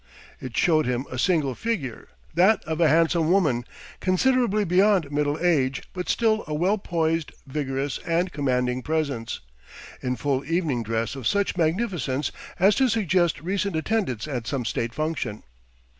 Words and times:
It 0.39 0.57
showed 0.57 0.87
him 0.87 1.05
a 1.11 1.19
single 1.19 1.53
figure, 1.53 2.07
that 2.33 2.63
of 2.63 2.81
a 2.81 2.87
handsome 2.89 3.29
woman, 3.31 3.65
considerably 3.99 4.63
beyond 4.63 5.11
middle 5.11 5.37
age 5.37 5.83
but 5.93 6.09
still 6.09 6.43
a 6.47 6.55
well 6.55 6.79
poised, 6.79 7.31
vigorous, 7.45 7.99
and 7.99 8.31
commanding 8.33 8.81
presence, 8.81 9.41
in 10.01 10.15
full 10.15 10.43
evening 10.45 10.81
dress 10.81 11.15
of 11.15 11.27
such 11.27 11.55
magnificence 11.55 12.31
as 12.57 12.73
to 12.77 12.89
suggest 12.89 13.41
recent 13.41 13.75
attendance 13.75 14.27
at 14.27 14.47
some 14.47 14.65
State 14.65 14.95
function. 14.95 15.43